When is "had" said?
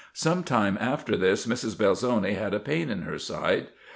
2.33-2.55